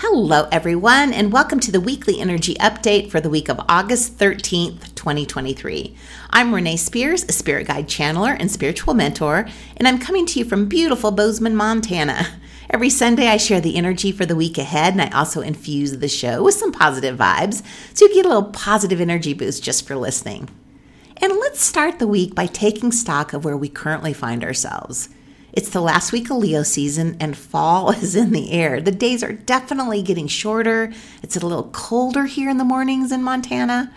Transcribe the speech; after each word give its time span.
Hello, 0.00 0.46
everyone, 0.52 1.14
and 1.14 1.32
welcome 1.32 1.58
to 1.58 1.72
the 1.72 1.80
weekly 1.80 2.20
energy 2.20 2.54
update 2.56 3.10
for 3.10 3.18
the 3.18 3.30
week 3.30 3.48
of 3.48 3.58
August 3.66 4.18
13th, 4.18 4.94
2023. 4.94 5.96
I'm 6.28 6.54
Renee 6.54 6.76
Spears, 6.76 7.24
a 7.24 7.32
spirit 7.32 7.68
guide 7.68 7.88
channeler 7.88 8.36
and 8.38 8.50
spiritual 8.50 8.92
mentor, 8.92 9.48
and 9.74 9.88
I'm 9.88 9.98
coming 9.98 10.26
to 10.26 10.38
you 10.38 10.44
from 10.44 10.68
beautiful 10.68 11.12
Bozeman, 11.12 11.56
Montana. 11.56 12.26
Every 12.68 12.90
Sunday, 12.90 13.28
I 13.28 13.38
share 13.38 13.62
the 13.62 13.76
energy 13.76 14.12
for 14.12 14.26
the 14.26 14.36
week 14.36 14.58
ahead, 14.58 14.92
and 14.92 15.00
I 15.00 15.08
also 15.18 15.40
infuse 15.40 15.92
the 15.92 16.08
show 16.08 16.42
with 16.42 16.56
some 16.56 16.72
positive 16.72 17.16
vibes 17.16 17.64
so 17.94 18.04
you 18.04 18.12
get 18.12 18.26
a 18.26 18.28
little 18.28 18.50
positive 18.50 19.00
energy 19.00 19.32
boost 19.32 19.62
just 19.62 19.86
for 19.86 19.96
listening. 19.96 20.50
And 21.22 21.32
let's 21.40 21.62
start 21.62 21.98
the 21.98 22.06
week 22.06 22.34
by 22.34 22.44
taking 22.44 22.92
stock 22.92 23.32
of 23.32 23.46
where 23.46 23.56
we 23.56 23.70
currently 23.70 24.12
find 24.12 24.44
ourselves. 24.44 25.08
It's 25.56 25.70
the 25.70 25.80
last 25.80 26.12
week 26.12 26.28
of 26.30 26.36
Leo 26.36 26.62
season 26.62 27.16
and 27.18 27.34
fall 27.34 27.90
is 28.02 28.14
in 28.14 28.32
the 28.32 28.52
air. 28.52 28.78
The 28.78 28.92
days 28.92 29.24
are 29.24 29.32
definitely 29.32 30.02
getting 30.02 30.28
shorter. 30.28 30.92
It's 31.22 31.34
a 31.34 31.46
little 31.46 31.70
colder 31.70 32.26
here 32.26 32.50
in 32.50 32.58
the 32.58 32.64
mornings 32.64 33.10
in 33.10 33.22
Montana. 33.22 33.90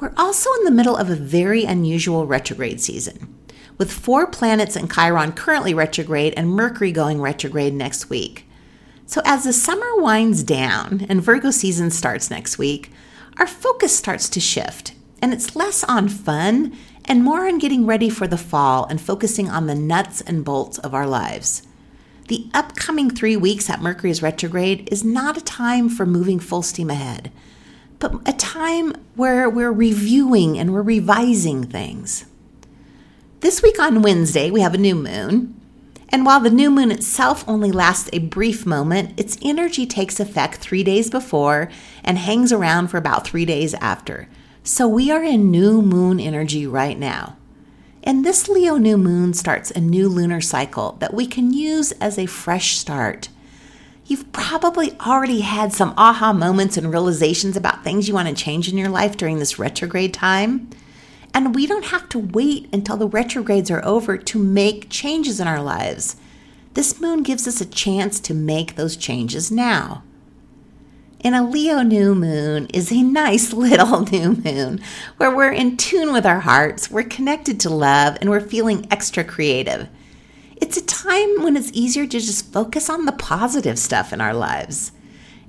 We're 0.00 0.12
also 0.18 0.52
in 0.58 0.64
the 0.64 0.70
middle 0.70 0.96
of 0.96 1.08
a 1.08 1.16
very 1.16 1.64
unusual 1.64 2.26
retrograde 2.26 2.82
season, 2.82 3.34
with 3.78 3.90
four 3.90 4.26
planets 4.26 4.76
in 4.76 4.86
Chiron 4.88 5.32
currently 5.32 5.72
retrograde 5.72 6.34
and 6.36 6.50
Mercury 6.50 6.92
going 6.92 7.22
retrograde 7.22 7.72
next 7.72 8.10
week. 8.10 8.46
So, 9.06 9.22
as 9.24 9.44
the 9.44 9.52
summer 9.54 9.96
winds 9.96 10.42
down 10.42 11.06
and 11.08 11.22
Virgo 11.22 11.52
season 11.52 11.90
starts 11.90 12.30
next 12.30 12.58
week, 12.58 12.90
our 13.38 13.46
focus 13.46 13.96
starts 13.96 14.28
to 14.28 14.40
shift, 14.40 14.92
and 15.22 15.32
it's 15.32 15.56
less 15.56 15.84
on 15.84 16.08
fun 16.08 16.76
and 17.04 17.24
more 17.24 17.46
on 17.46 17.58
getting 17.58 17.86
ready 17.86 18.08
for 18.08 18.26
the 18.26 18.38
fall 18.38 18.84
and 18.86 19.00
focusing 19.00 19.48
on 19.48 19.66
the 19.66 19.74
nuts 19.74 20.20
and 20.20 20.44
bolts 20.44 20.78
of 20.78 20.94
our 20.94 21.06
lives. 21.06 21.62
The 22.28 22.48
upcoming 22.54 23.10
three 23.10 23.36
weeks 23.36 23.68
at 23.68 23.82
Mercury's 23.82 24.22
retrograde 24.22 24.88
is 24.92 25.04
not 25.04 25.36
a 25.36 25.44
time 25.44 25.88
for 25.88 26.06
moving 26.06 26.38
full 26.38 26.62
steam 26.62 26.90
ahead, 26.90 27.32
but 27.98 28.14
a 28.26 28.32
time 28.32 28.94
where 29.16 29.50
we're 29.50 29.72
reviewing 29.72 30.58
and 30.58 30.72
we're 30.72 30.82
revising 30.82 31.64
things. 31.64 32.24
This 33.40 33.60
week 33.60 33.80
on 33.80 34.02
Wednesday, 34.02 34.50
we 34.50 34.60
have 34.60 34.74
a 34.74 34.78
new 34.78 34.94
moon. 34.94 35.60
And 36.08 36.24
while 36.24 36.40
the 36.40 36.50
new 36.50 36.70
moon 36.70 36.92
itself 36.92 37.42
only 37.48 37.72
lasts 37.72 38.08
a 38.12 38.18
brief 38.18 38.64
moment, 38.66 39.18
its 39.18 39.36
energy 39.42 39.86
takes 39.86 40.20
effect 40.20 40.58
three 40.58 40.84
days 40.84 41.10
before 41.10 41.70
and 42.04 42.18
hangs 42.18 42.52
around 42.52 42.88
for 42.88 42.98
about 42.98 43.26
three 43.26 43.44
days 43.44 43.74
after. 43.74 44.28
So 44.64 44.86
we 44.86 45.10
are 45.10 45.24
in 45.24 45.50
new 45.50 45.82
moon 45.82 46.20
energy 46.20 46.68
right 46.68 46.96
now. 46.96 47.36
And 48.04 48.24
this 48.24 48.48
Leo 48.48 48.76
new 48.76 48.96
moon 48.96 49.34
starts 49.34 49.72
a 49.72 49.80
new 49.80 50.08
lunar 50.08 50.40
cycle 50.40 50.92
that 51.00 51.12
we 51.12 51.26
can 51.26 51.52
use 51.52 51.90
as 51.92 52.16
a 52.16 52.26
fresh 52.26 52.76
start. 52.76 53.28
You've 54.06 54.30
probably 54.32 54.92
already 55.00 55.40
had 55.40 55.72
some 55.72 55.94
aha 55.96 56.32
moments 56.32 56.76
and 56.76 56.92
realizations 56.92 57.56
about 57.56 57.82
things 57.82 58.06
you 58.06 58.14
want 58.14 58.28
to 58.28 58.34
change 58.34 58.68
in 58.68 58.78
your 58.78 58.88
life 58.88 59.16
during 59.16 59.40
this 59.40 59.58
retrograde 59.58 60.14
time. 60.14 60.70
And 61.34 61.56
we 61.56 61.66
don't 61.66 61.86
have 61.86 62.08
to 62.10 62.20
wait 62.20 62.68
until 62.72 62.96
the 62.96 63.08
retrogrades 63.08 63.70
are 63.70 63.84
over 63.84 64.16
to 64.16 64.38
make 64.38 64.90
changes 64.90 65.40
in 65.40 65.48
our 65.48 65.62
lives. 65.62 66.14
This 66.74 67.00
moon 67.00 67.24
gives 67.24 67.48
us 67.48 67.60
a 67.60 67.66
chance 67.66 68.20
to 68.20 68.32
make 68.34 68.76
those 68.76 68.96
changes 68.96 69.50
now. 69.50 70.04
And 71.24 71.36
a 71.36 71.42
Leo 71.42 71.82
new 71.82 72.16
moon 72.16 72.66
is 72.74 72.90
a 72.90 73.02
nice 73.02 73.52
little 73.52 74.00
new 74.00 74.34
moon 74.34 74.80
where 75.18 75.34
we're 75.34 75.52
in 75.52 75.76
tune 75.76 76.12
with 76.12 76.26
our 76.26 76.40
hearts, 76.40 76.90
we're 76.90 77.04
connected 77.04 77.60
to 77.60 77.70
love, 77.70 78.16
and 78.20 78.28
we're 78.28 78.40
feeling 78.40 78.86
extra 78.90 79.22
creative. 79.22 79.88
It's 80.56 80.76
a 80.76 80.84
time 80.84 81.42
when 81.42 81.56
it's 81.56 81.70
easier 81.72 82.06
to 82.06 82.20
just 82.20 82.52
focus 82.52 82.90
on 82.90 83.04
the 83.04 83.12
positive 83.12 83.78
stuff 83.78 84.12
in 84.12 84.20
our 84.20 84.34
lives. 84.34 84.92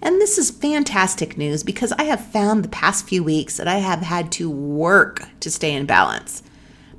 And 0.01 0.19
this 0.19 0.37
is 0.37 0.51
fantastic 0.51 1.37
news 1.37 1.63
because 1.63 1.91
I 1.93 2.03
have 2.03 2.23
found 2.23 2.63
the 2.63 2.69
past 2.69 3.07
few 3.07 3.23
weeks 3.23 3.57
that 3.57 3.67
I 3.67 3.77
have 3.77 4.01
had 4.01 4.31
to 4.33 4.49
work 4.49 5.27
to 5.39 5.49
stay 5.49 5.73
in 5.73 5.85
balance. 5.85 6.43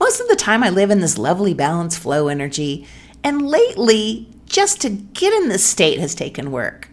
Most 0.00 0.20
of 0.20 0.28
the 0.28 0.36
time, 0.36 0.64
I 0.64 0.70
live 0.70 0.90
in 0.90 1.00
this 1.00 1.18
lovely 1.18 1.54
balance 1.54 1.96
flow 1.96 2.28
energy, 2.28 2.86
and 3.22 3.46
lately, 3.46 4.28
just 4.46 4.80
to 4.80 4.90
get 4.90 5.32
in 5.32 5.48
this 5.48 5.64
state 5.64 6.00
has 6.00 6.14
taken 6.14 6.50
work 6.50 6.88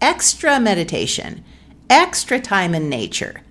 extra 0.00 0.60
meditation, 0.60 1.44
extra 1.88 2.40
time 2.40 2.74
in 2.74 2.88
nature, 2.88 3.42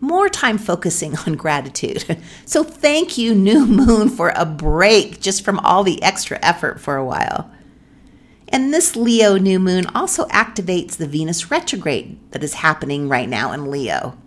more 0.00 0.28
time 0.28 0.58
focusing 0.58 1.16
on 1.26 1.34
gratitude. 1.34 2.18
So, 2.44 2.62
thank 2.62 3.16
you, 3.16 3.34
New 3.34 3.66
Moon, 3.66 4.08
for 4.08 4.32
a 4.36 4.44
break 4.44 5.20
just 5.20 5.44
from 5.44 5.58
all 5.60 5.84
the 5.84 6.02
extra 6.02 6.38
effort 6.42 6.80
for 6.80 6.96
a 6.96 7.04
while. 7.04 7.50
And 8.52 8.72
this 8.72 8.94
Leo 8.94 9.38
new 9.38 9.58
moon 9.58 9.86
also 9.94 10.26
activates 10.26 10.96
the 10.96 11.06
Venus 11.06 11.50
retrograde 11.50 12.18
that 12.32 12.44
is 12.44 12.54
happening 12.54 13.08
right 13.08 13.28
now 13.28 13.52
in 13.52 13.70
Leo. 13.70 14.18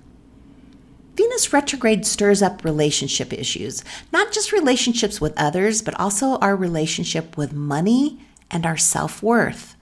Venus 1.15 1.53
retrograde 1.53 2.05
stirs 2.05 2.41
up 2.41 2.65
relationship 2.65 3.31
issues, 3.31 3.83
not 4.11 4.31
just 4.33 4.51
relationships 4.51 5.21
with 5.21 5.39
others, 5.39 5.83
but 5.83 5.97
also 5.99 6.37
our 6.37 6.55
relationship 6.55 7.37
with 7.37 7.53
money 7.53 8.19
and 8.49 8.65
our 8.65 8.75
self 8.77 9.21
worth. 9.21 9.74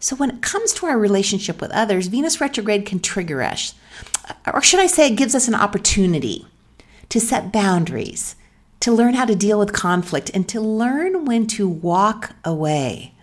So, 0.00 0.14
when 0.14 0.30
it 0.30 0.42
comes 0.42 0.72
to 0.74 0.86
our 0.86 0.98
relationship 0.98 1.60
with 1.60 1.72
others, 1.72 2.06
Venus 2.06 2.40
retrograde 2.40 2.86
can 2.86 3.00
trigger 3.00 3.42
us. 3.42 3.74
Uh, 4.28 4.52
or 4.54 4.62
should 4.62 4.80
I 4.80 4.86
say, 4.86 5.08
it 5.08 5.16
gives 5.16 5.34
us 5.34 5.48
an 5.48 5.54
opportunity 5.54 6.46
to 7.08 7.20
set 7.20 7.52
boundaries, 7.52 8.36
to 8.80 8.92
learn 8.92 9.14
how 9.14 9.24
to 9.24 9.34
deal 9.34 9.58
with 9.58 9.72
conflict, 9.72 10.30
and 10.32 10.48
to 10.48 10.60
learn 10.60 11.24
when 11.24 11.46
to 11.48 11.68
walk 11.68 12.36
away. 12.44 13.14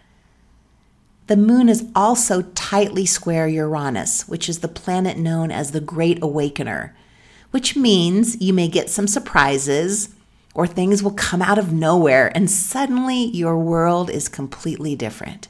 The 1.27 1.37
moon 1.37 1.69
is 1.69 1.87
also 1.95 2.43
tightly 2.53 3.05
square 3.05 3.47
Uranus, 3.47 4.27
which 4.27 4.49
is 4.49 4.59
the 4.59 4.67
planet 4.67 5.17
known 5.17 5.51
as 5.51 5.71
the 5.71 5.81
Great 5.81 6.19
Awakener, 6.21 6.95
which 7.51 7.75
means 7.75 8.39
you 8.41 8.53
may 8.53 8.67
get 8.67 8.89
some 8.89 9.07
surprises 9.07 10.13
or 10.53 10.67
things 10.67 11.01
will 11.01 11.11
come 11.11 11.41
out 11.41 11.57
of 11.57 11.73
nowhere 11.73 12.31
and 12.35 12.49
suddenly 12.49 13.23
your 13.23 13.57
world 13.57 14.09
is 14.09 14.29
completely 14.29 14.95
different. 14.95 15.47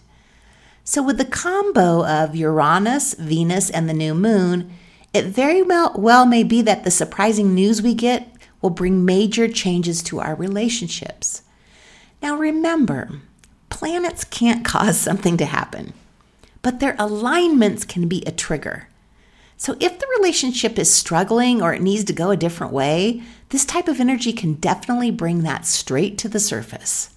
So, 0.88 1.02
with 1.02 1.18
the 1.18 1.26
combo 1.26 2.06
of 2.06 2.36
Uranus, 2.36 3.16
Venus, 3.16 3.72
and 3.72 3.90
the 3.90 3.94
new 3.94 4.14
moon, 4.14 4.72
it 5.16 5.26
very 5.26 5.64
well, 5.64 6.28
may 6.28 6.44
be 6.44 6.62
that 6.62 6.84
the 6.84 6.92
surprising 6.92 7.56
news 7.56 7.82
we 7.82 7.96
get 7.96 8.32
will 8.62 8.70
bring 8.70 9.04
major 9.04 9.48
changes 9.48 10.04
to 10.04 10.20
our 10.20 10.36
relationships. 10.36 11.42
Now, 12.22 12.38
remember, 12.38 13.10
planets 13.70 14.24
can't 14.26 14.64
cause 14.74 15.00
something 15.00 15.38
to 15.38 15.46
happen, 15.46 15.94
but 16.62 16.80
their 16.80 16.96
alignments 17.00 17.84
can 17.84 18.08
be 18.08 18.24
a 18.28 18.32
trigger. 18.32 18.88
So, 19.58 19.76
if 19.80 19.98
the 19.98 20.08
relationship 20.20 20.78
is 20.78 20.94
struggling 20.94 21.64
or 21.64 21.74
it 21.74 21.82
needs 21.82 22.04
to 22.04 22.14
go 22.14 22.30
a 22.30 22.38
different 22.38 22.72
way, 22.72 23.24
this 23.50 23.66
type 23.66 23.88
of 23.88 24.00
energy 24.00 24.34
can 24.34 24.54
definitely 24.54 25.10
bring 25.10 25.42
that 25.42 25.66
straight 25.66 26.20
to 26.20 26.30
the 26.30 26.40
surface. 26.40 27.15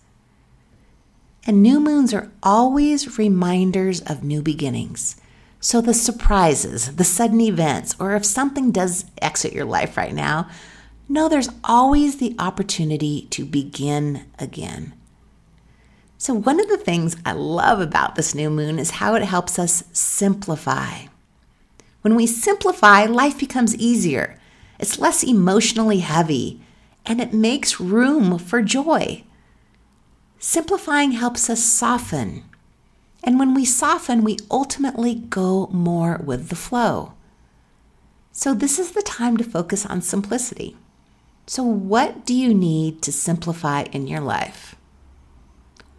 And 1.49 1.63
new 1.63 1.81
moons 1.81 2.13
are 2.13 2.31
always 2.43 3.17
reminders 3.17 4.03
of 4.03 4.23
new 4.23 4.43
beginnings. 4.43 5.17
So 5.61 5.81
the 5.81 5.95
surprises, 5.95 6.97
the 6.97 7.05
sudden 7.05 7.41
events, 7.41 7.97
or 7.99 8.15
if 8.15 8.27
something 8.27 8.71
does 8.71 9.07
exit 9.23 9.55
your 9.55 9.65
life 9.65 9.97
right 9.97 10.13
now, 10.13 10.47
know 11.09 11.27
there's 11.27 11.49
always 11.65 12.19
the 12.19 12.37
opportunity 12.39 13.29
to 13.31 13.47
begin 13.47 14.27
again. 14.39 14.93
So, 16.19 16.35
one 16.35 16.61
of 16.61 16.69
the 16.69 16.77
things 16.77 17.17
I 17.25 17.33
love 17.33 17.81
about 17.81 18.15
this 18.15 18.35
new 18.35 18.51
moon 18.51 18.79
is 18.79 18.91
how 18.91 19.15
it 19.15 19.23
helps 19.23 19.59
us 19.59 19.85
simplify. 19.93 21.07
When 22.03 22.15
we 22.15 22.27
simplify, 22.27 23.05
life 23.05 23.39
becomes 23.39 23.77
easier, 23.77 24.39
it's 24.79 24.99
less 24.99 25.23
emotionally 25.23 26.01
heavy, 26.01 26.61
and 27.07 27.21
it 27.21 27.33
makes 27.33 27.81
room 27.81 28.39
for 28.39 28.61
joy. 28.63 29.25
Simplifying 30.41 31.13
helps 31.13 31.51
us 31.51 31.65
soften. 31.65 32.45
And 33.25 33.41
when 33.41 33.55
we 33.55 33.65
soften, 33.65 34.23
we 34.23 34.39
ultimately 34.51 35.17
go 35.17 35.69
more 35.73 36.21
with 36.25 36.49
the 36.49 36.57
flow. 36.57 37.15
So, 38.31 38.55
this 38.55 38.79
is 38.79 38.93
the 38.93 39.03
time 39.03 39.37
to 39.39 39.45
focus 39.45 39.85
on 39.85 40.01
simplicity. 40.01 40.77
So, 41.49 41.65
what 41.65 42.25
do 42.25 42.35
you 42.35 42.55
need 42.55 43.03
to 43.03 43.11
simplify 43.11 43.83
in 43.91 44.07
your 44.07 44.21
life? 44.21 44.77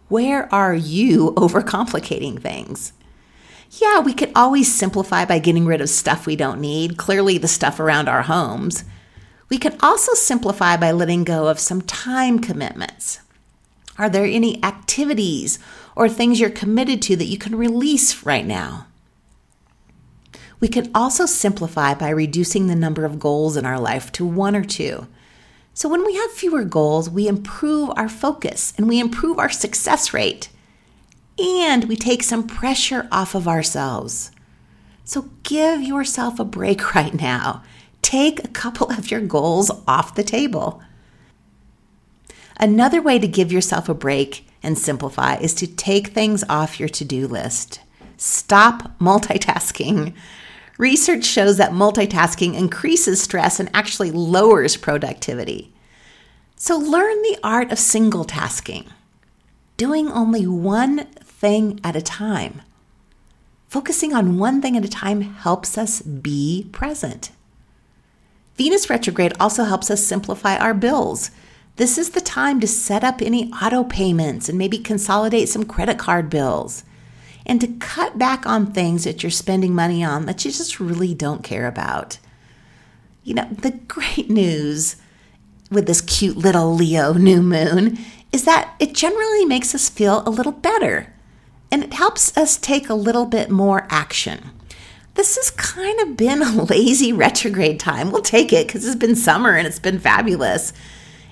Where 0.08 0.52
are 0.52 0.74
you 0.74 1.32
overcomplicating 1.36 2.40
things? 2.40 2.94
Yeah, 3.72 4.00
we 4.00 4.14
could 4.14 4.32
always 4.34 4.74
simplify 4.74 5.26
by 5.26 5.38
getting 5.38 5.66
rid 5.66 5.82
of 5.82 5.90
stuff 5.90 6.26
we 6.26 6.34
don't 6.34 6.62
need, 6.62 6.96
clearly, 6.96 7.36
the 7.36 7.46
stuff 7.46 7.78
around 7.78 8.08
our 8.08 8.22
homes. 8.22 8.84
We 9.50 9.58
can 9.58 9.76
also 9.80 10.14
simplify 10.14 10.78
by 10.78 10.92
letting 10.92 11.24
go 11.24 11.48
of 11.48 11.60
some 11.60 11.82
time 11.82 12.38
commitments. 12.38 13.20
Are 14.00 14.08
there 14.08 14.24
any 14.24 14.62
activities 14.64 15.58
or 15.94 16.08
things 16.08 16.40
you're 16.40 16.48
committed 16.48 17.02
to 17.02 17.16
that 17.16 17.26
you 17.26 17.36
can 17.36 17.54
release 17.54 18.24
right 18.24 18.46
now? 18.46 18.86
We 20.58 20.68
can 20.68 20.90
also 20.94 21.26
simplify 21.26 21.92
by 21.92 22.08
reducing 22.08 22.66
the 22.66 22.74
number 22.74 23.04
of 23.04 23.18
goals 23.18 23.58
in 23.58 23.66
our 23.66 23.78
life 23.78 24.10
to 24.12 24.24
one 24.24 24.56
or 24.56 24.64
two. 24.64 25.06
So, 25.74 25.86
when 25.86 26.04
we 26.04 26.16
have 26.16 26.30
fewer 26.30 26.64
goals, 26.64 27.10
we 27.10 27.28
improve 27.28 27.90
our 27.94 28.08
focus 28.08 28.72
and 28.78 28.88
we 28.88 28.98
improve 28.98 29.38
our 29.38 29.50
success 29.50 30.14
rate, 30.14 30.48
and 31.38 31.84
we 31.84 31.94
take 31.94 32.22
some 32.22 32.46
pressure 32.46 33.06
off 33.12 33.34
of 33.34 33.46
ourselves. 33.46 34.30
So 35.04 35.28
give 35.42 35.82
yourself 35.82 36.40
a 36.40 36.44
break 36.44 36.94
right 36.94 37.12
now. 37.12 37.64
Take 38.00 38.42
a 38.42 38.48
couple 38.48 38.90
of 38.90 39.10
your 39.10 39.20
goals 39.20 39.70
off 39.86 40.14
the 40.14 40.22
table. 40.22 40.82
Another 42.62 43.00
way 43.00 43.18
to 43.18 43.26
give 43.26 43.50
yourself 43.50 43.88
a 43.88 43.94
break 43.94 44.46
and 44.62 44.78
simplify 44.78 45.36
is 45.36 45.54
to 45.54 45.66
take 45.66 46.08
things 46.08 46.44
off 46.46 46.78
your 46.78 46.90
to 46.90 47.04
do 47.06 47.26
list. 47.26 47.80
Stop 48.18 48.98
multitasking. 48.98 50.12
Research 50.76 51.24
shows 51.24 51.56
that 51.56 51.72
multitasking 51.72 52.54
increases 52.54 53.22
stress 53.22 53.60
and 53.60 53.70
actually 53.72 54.10
lowers 54.10 54.76
productivity. 54.76 55.72
So 56.56 56.76
learn 56.76 57.22
the 57.22 57.38
art 57.42 57.72
of 57.72 57.78
single 57.78 58.24
tasking, 58.24 58.84
doing 59.78 60.08
only 60.10 60.46
one 60.46 61.06
thing 61.14 61.80
at 61.82 61.96
a 61.96 62.02
time. 62.02 62.60
Focusing 63.68 64.12
on 64.12 64.36
one 64.38 64.60
thing 64.60 64.76
at 64.76 64.84
a 64.84 64.88
time 64.88 65.22
helps 65.22 65.78
us 65.78 66.02
be 66.02 66.68
present. 66.72 67.30
Venus 68.56 68.90
retrograde 68.90 69.32
also 69.40 69.64
helps 69.64 69.90
us 69.90 70.04
simplify 70.04 70.58
our 70.58 70.74
bills. 70.74 71.30
This 71.76 71.96
is 71.96 72.10
the 72.10 72.20
time 72.20 72.60
to 72.60 72.66
set 72.66 73.02
up 73.04 73.22
any 73.22 73.50
auto 73.52 73.84
payments 73.84 74.48
and 74.48 74.58
maybe 74.58 74.78
consolidate 74.78 75.48
some 75.48 75.64
credit 75.64 75.98
card 75.98 76.28
bills 76.28 76.84
and 77.46 77.60
to 77.60 77.66
cut 77.66 78.18
back 78.18 78.46
on 78.46 78.72
things 78.72 79.04
that 79.04 79.22
you're 79.22 79.30
spending 79.30 79.74
money 79.74 80.04
on 80.04 80.26
that 80.26 80.44
you 80.44 80.50
just 80.50 80.78
really 80.78 81.14
don't 81.14 81.42
care 81.42 81.66
about. 81.66 82.18
You 83.24 83.34
know, 83.34 83.48
the 83.50 83.72
great 83.72 84.30
news 84.30 84.96
with 85.70 85.86
this 85.86 86.00
cute 86.00 86.36
little 86.36 86.74
Leo 86.74 87.12
new 87.14 87.42
moon 87.42 87.98
is 88.32 88.44
that 88.44 88.74
it 88.78 88.94
generally 88.94 89.44
makes 89.44 89.74
us 89.74 89.88
feel 89.88 90.22
a 90.26 90.30
little 90.30 90.52
better 90.52 91.12
and 91.72 91.84
it 91.84 91.94
helps 91.94 92.36
us 92.36 92.56
take 92.56 92.88
a 92.88 92.94
little 92.94 93.26
bit 93.26 93.50
more 93.50 93.86
action. 93.90 94.50
This 95.14 95.36
has 95.36 95.50
kind 95.50 96.00
of 96.00 96.16
been 96.16 96.42
a 96.42 96.62
lazy 96.64 97.12
retrograde 97.12 97.80
time. 97.80 98.10
We'll 98.10 98.22
take 98.22 98.52
it 98.52 98.66
because 98.66 98.86
it's 98.86 98.96
been 98.96 99.16
summer 99.16 99.54
and 99.56 99.66
it's 99.66 99.78
been 99.78 99.98
fabulous. 99.98 100.72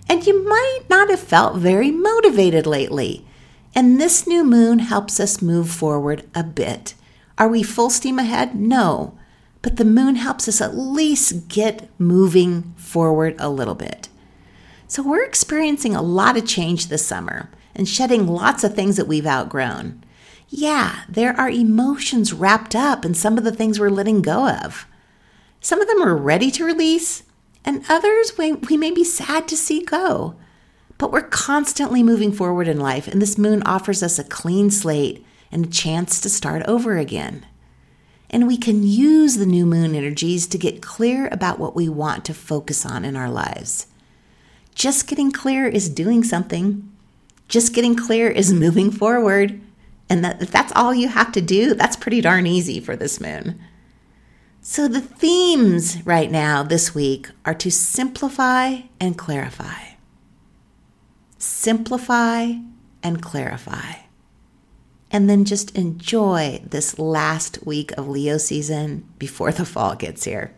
And 0.09 0.27
you 0.27 0.49
might 0.49 0.81
not 0.89 1.11
have 1.11 1.21
felt 1.21 1.57
very 1.57 1.91
motivated 1.91 2.67
lately. 2.67 3.27
And 3.75 4.01
this 4.01 4.27
new 4.27 4.45
moon 4.45 4.79
helps 4.81 5.21
us 5.21 5.43
move 5.43 5.71
forward 5.71 6.29
a 6.35 6.43
bit. 6.43 6.95
Are 7.37 7.49
we 7.49 7.63
full 7.63 7.91
steam 7.91 8.19
ahead? 8.19 8.55
No. 8.55 9.17
But 9.61 9.77
the 9.77 9.85
moon 9.85 10.17
helps 10.17 10.49
us 10.49 10.61
at 10.61 10.77
least 10.77 11.49
get 11.49 11.89
moving 11.99 12.75
forward 12.77 13.37
a 13.39 13.51
little 13.51 13.75
bit. 13.75 14.09
So 14.87 15.03
we're 15.03 15.25
experiencing 15.25 15.95
a 15.95 16.03
lot 16.03 16.37
of 16.39 16.47
change 16.47 16.87
this 16.87 17.05
summer 17.05 17.51
and 17.75 17.87
shedding 17.87 18.27
lots 18.27 18.65
of 18.65 18.75
things 18.75 18.97
that 18.97 19.07
we've 19.07 19.27
outgrown. 19.27 20.03
Yeah, 20.49 21.03
there 21.09 21.39
are 21.39 21.51
emotions 21.51 22.33
wrapped 22.33 22.75
up 22.75 23.05
in 23.05 23.13
some 23.13 23.37
of 23.37 23.45
the 23.45 23.53
things 23.53 23.79
we're 23.79 23.91
letting 23.91 24.23
go 24.23 24.49
of. 24.49 24.87
Some 25.61 25.81
of 25.81 25.89
them 25.89 26.03
are 26.03 26.17
ready 26.17 26.51
to 26.53 26.65
release, 26.65 27.23
and 27.69 27.85
others 27.87 28.39
we, 28.39 28.55
we 28.55 28.79
may 28.79 28.91
be 28.91 29.05
sad 29.05 29.47
to 29.47 29.55
see 29.55 29.85
go. 29.85 30.35
But 30.97 31.13
we're 31.13 31.21
constantly 31.21 32.03
moving 32.03 32.33
forward 32.33 32.67
in 32.67 32.81
life, 32.81 33.07
and 33.07 33.21
this 33.21 33.37
moon 33.37 33.63
offers 33.67 34.03
us 34.03 34.19
a 34.19 34.25
clean 34.25 34.71
slate 34.71 35.23
and 35.53 35.67
a 35.67 35.71
chance 35.71 36.19
to 36.23 36.31
start 36.31 36.63
over 36.67 36.97
again. 36.97 37.45
And 38.31 38.47
we 38.47 38.57
can 38.57 38.83
use 38.85 39.37
the 39.37 39.45
new 39.45 39.67
moon 39.67 39.95
energies 39.95 40.47
to 40.47 40.57
get 40.57 40.81
clear 40.81 41.29
about 41.31 41.59
what 41.59 41.77
we 41.77 41.91
want 41.91 42.25
to 42.25 42.33
focus 42.33 42.87
on 42.87 43.05
in 43.05 43.17
our 43.17 43.31
lives. 43.31 43.87
Just 44.75 45.07
getting 45.07 45.31
clear 45.31 45.69
is 45.69 45.91
doing 45.91 46.25
something. 46.25 46.91
Just 47.49 47.75
getting 47.75 47.95
clear 47.95 48.31
is 48.31 48.51
moving 48.65 48.91
forward. 48.91 49.61
And 50.09 50.25
that, 50.25 50.41
if 50.41 50.51
that's 50.51 50.73
all 50.75 50.95
you 50.95 51.09
have 51.09 51.33
to 51.33 51.43
do, 51.43 51.75
that's 51.75 51.97
pretty 51.97 52.23
darn 52.23 52.47
easy 52.47 52.81
for 52.81 52.97
this 52.97 53.21
moon. 53.21 53.61
So, 54.71 54.87
the 54.87 55.01
themes 55.01 56.05
right 56.05 56.31
now 56.31 56.63
this 56.63 56.95
week 56.95 57.31
are 57.47 57.55
to 57.55 57.71
simplify 57.71 58.81
and 59.01 59.17
clarify. 59.17 59.95
Simplify 61.39 62.53
and 63.03 63.23
clarify. 63.23 64.01
And 65.11 65.31
then 65.31 65.47
just 65.47 65.75
enjoy 65.75 66.61
this 66.63 66.99
last 66.99 67.65
week 67.65 67.93
of 67.93 68.09
Leo 68.09 68.37
season 68.37 69.09
before 69.19 69.53
the 69.53 69.65
fall 69.65 69.95
gets 69.95 70.25
here. 70.25 70.53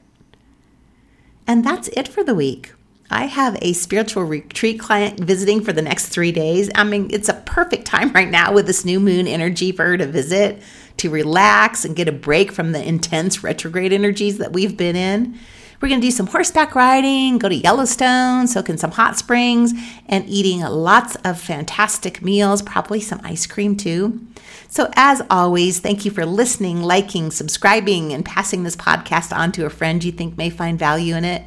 And 1.46 1.64
that's 1.64 1.86
it 1.90 2.08
for 2.08 2.24
the 2.24 2.34
week. 2.34 2.72
I 3.12 3.26
have 3.26 3.58
a 3.62 3.74
spiritual 3.74 4.24
retreat 4.24 4.80
client 4.80 5.20
visiting 5.20 5.62
for 5.62 5.72
the 5.72 5.82
next 5.82 6.08
three 6.08 6.32
days. 6.32 6.68
I 6.74 6.82
mean, 6.82 7.10
it's 7.12 7.28
a 7.28 7.42
perfect 7.46 7.86
time 7.86 8.10
right 8.12 8.28
now 8.28 8.52
with 8.52 8.66
this 8.66 8.84
new 8.84 8.98
moon 8.98 9.28
energy 9.28 9.70
for 9.70 9.84
her 9.84 9.96
to 9.96 10.06
visit, 10.06 10.60
to 11.00 11.10
relax 11.10 11.84
and 11.84 11.96
get 11.96 12.08
a 12.08 12.12
break 12.12 12.52
from 12.52 12.72
the 12.72 12.86
intense 12.86 13.42
retrograde 13.42 13.92
energies 13.92 14.38
that 14.38 14.52
we've 14.52 14.76
been 14.76 14.96
in. 14.96 15.38
We're 15.80 15.88
going 15.88 16.00
to 16.02 16.06
do 16.06 16.10
some 16.10 16.26
horseback 16.26 16.74
riding, 16.74 17.38
go 17.38 17.48
to 17.48 17.54
Yellowstone, 17.54 18.46
soak 18.46 18.68
in 18.68 18.76
some 18.76 18.90
hot 18.90 19.16
springs, 19.16 19.72
and 20.06 20.28
eating 20.28 20.60
lots 20.60 21.16
of 21.24 21.40
fantastic 21.40 22.20
meals, 22.20 22.60
probably 22.60 23.00
some 23.00 23.20
ice 23.24 23.46
cream 23.46 23.78
too. 23.78 24.20
So, 24.68 24.90
as 24.94 25.22
always, 25.30 25.78
thank 25.78 26.04
you 26.04 26.10
for 26.10 26.26
listening, 26.26 26.82
liking, 26.82 27.30
subscribing, 27.30 28.12
and 28.12 28.26
passing 28.26 28.62
this 28.62 28.76
podcast 28.76 29.34
on 29.34 29.52
to 29.52 29.64
a 29.64 29.70
friend 29.70 30.04
you 30.04 30.12
think 30.12 30.36
may 30.36 30.50
find 30.50 30.78
value 30.78 31.16
in 31.16 31.24
it. 31.24 31.44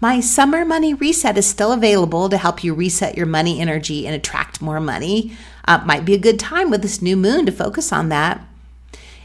My 0.00 0.20
summer 0.20 0.64
money 0.64 0.94
reset 0.94 1.36
is 1.36 1.46
still 1.46 1.72
available 1.72 2.30
to 2.30 2.38
help 2.38 2.64
you 2.64 2.72
reset 2.72 3.16
your 3.16 3.26
money 3.26 3.60
energy 3.60 4.06
and 4.06 4.16
attract 4.16 4.62
more 4.62 4.80
money. 4.80 5.36
Uh, 5.66 5.82
might 5.84 6.06
be 6.06 6.14
a 6.14 6.18
good 6.18 6.38
time 6.38 6.70
with 6.70 6.80
this 6.80 7.02
new 7.02 7.16
moon 7.16 7.44
to 7.44 7.52
focus 7.52 7.92
on 7.92 8.08
that. 8.08 8.42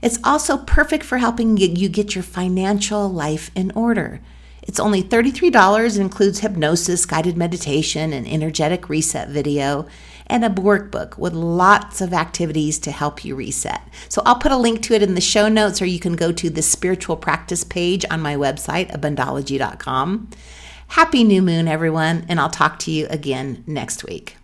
It's 0.01 0.19
also 0.23 0.57
perfect 0.57 1.03
for 1.03 1.19
helping 1.19 1.57
you 1.57 1.89
get 1.89 2.15
your 2.15 2.23
financial 2.23 3.07
life 3.07 3.51
in 3.55 3.71
order. 3.71 4.19
It's 4.63 4.79
only 4.79 5.03
$33 5.03 5.95
and 5.95 6.01
includes 6.01 6.39
hypnosis, 6.39 7.05
guided 7.05 7.35
meditation, 7.35 8.13
an 8.13 8.25
energetic 8.25 8.89
reset 8.89 9.29
video, 9.29 9.87
and 10.27 10.45
a 10.45 10.49
workbook 10.49 11.17
with 11.17 11.33
lots 11.33 11.99
of 11.99 12.13
activities 12.13 12.79
to 12.79 12.91
help 12.91 13.25
you 13.25 13.35
reset. 13.35 13.81
So 14.07 14.21
I'll 14.25 14.37
put 14.39 14.51
a 14.51 14.57
link 14.57 14.81
to 14.83 14.93
it 14.93 15.03
in 15.03 15.15
the 15.15 15.21
show 15.21 15.49
notes, 15.49 15.81
or 15.81 15.85
you 15.85 15.99
can 15.99 16.15
go 16.15 16.31
to 16.31 16.49
the 16.49 16.61
spiritual 16.61 17.17
practice 17.17 17.63
page 17.63 18.05
on 18.09 18.21
my 18.21 18.35
website, 18.35 18.91
abundology.com. 18.91 20.29
Happy 20.87 21.23
new 21.23 21.41
moon, 21.41 21.67
everyone, 21.67 22.25
and 22.27 22.39
I'll 22.39 22.49
talk 22.49 22.79
to 22.79 22.91
you 22.91 23.07
again 23.09 23.63
next 23.65 24.03
week. 24.03 24.37